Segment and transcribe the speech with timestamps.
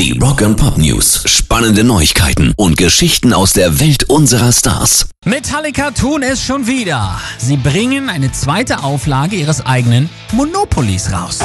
[0.00, 1.24] Die Rock and Pop News.
[1.26, 5.10] Spannende Neuigkeiten und Geschichten aus der Welt unserer Stars.
[5.26, 7.20] Metallica tun es schon wieder.
[7.36, 11.40] Sie bringen eine zweite Auflage ihres eigenen Monopolies raus.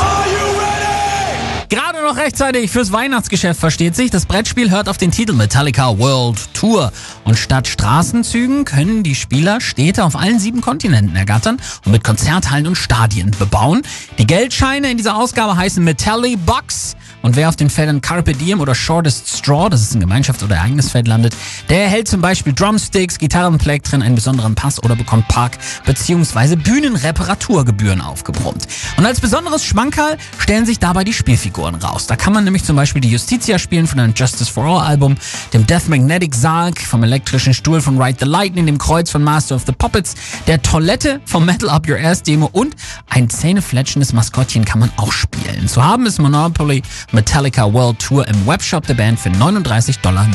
[1.68, 4.10] Gerade noch rechtzeitig fürs Weihnachtsgeschäft versteht sich.
[4.10, 6.94] Das Brettspiel hört auf den Titel Metallica World Tour.
[7.26, 12.68] Und statt Straßenzügen können die Spieler Städte auf allen sieben Kontinenten ergattern und mit Konzerthallen
[12.68, 13.82] und Stadien bebauen.
[14.18, 16.96] Die Geldscheine in dieser Ausgabe heißen Metalli Box.
[17.26, 20.58] Und wer auf den Feldern Carpe Diem oder Shortest Straw, das ist ein Gemeinschafts- oder
[20.58, 21.36] Ereignisfeld, landet,
[21.70, 26.56] der erhält zum Beispiel Drumsticks, Gitarrenplektren, einen besonderen Pass oder bekommt Park- bzw.
[26.56, 28.68] Bühnenreparaturgebühren aufgebrummt.
[28.98, 32.06] Und als besonderes Schmankerl stellen sich dabei die Spielfiguren raus.
[32.06, 35.18] Da kann man nämlich zum Beispiel die Justitia spielen von einem Justice for All Album,
[35.52, 39.56] dem Death Magnetic Sarg vom elektrischen Stuhl von Ride the Lightning, dem Kreuz von Master
[39.56, 40.14] of the Puppets,
[40.46, 42.76] der Toilette vom Metal Up Your Ass Demo und
[43.10, 45.68] ein zähnefletschendes Maskottchen kann man auch spielen.
[45.68, 46.84] Zu haben ist Monopoly
[47.16, 50.28] Metallica World Tour im Webshop der Band für 39,99 Dollar.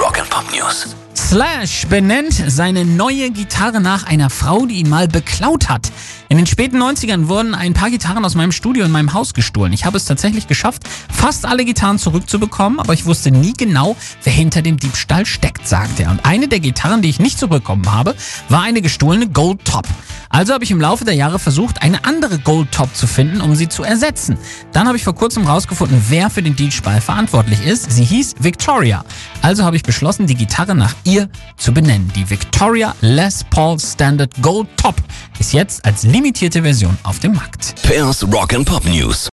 [0.00, 0.94] Rock and Pop News.
[1.16, 5.90] Slash benennt seine neue Gitarre nach einer Frau, die ihn mal beklaut hat.
[6.28, 9.72] In den späten 90ern wurden ein paar Gitarren aus meinem Studio in meinem Haus gestohlen.
[9.72, 14.32] Ich habe es tatsächlich geschafft, fast alle Gitarren zurückzubekommen, aber ich wusste nie genau, wer
[14.32, 16.12] hinter dem Diebstahl steckt, sagt er.
[16.12, 18.14] Und eine der Gitarren, die ich nicht zurückbekommen habe,
[18.48, 19.88] war eine gestohlene Gold Top.
[20.28, 23.54] Also habe ich im Laufe der Jahre versucht, eine andere Gold Top zu finden, um
[23.54, 24.38] sie zu ersetzen.
[24.72, 27.90] Dann habe ich vor kurzem rausgefunden, wer für den Diebstahl verantwortlich ist.
[27.90, 29.04] Sie hieß Victoria.
[29.42, 32.12] Also habe ich beschlossen, die Gitarre nach ihr zu benennen.
[32.14, 34.96] Die Victoria Les Paul Standard Gold Top
[35.38, 37.74] ist jetzt als limitierte Version auf dem Markt.
[37.82, 39.28] Pairs Rock and Pop News.